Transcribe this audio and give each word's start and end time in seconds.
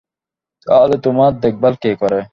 তাহলে 0.67 0.95
তোমার 1.05 1.31
দেখভাল 1.43 1.73
কে 1.81 1.91
করে? 2.01 2.19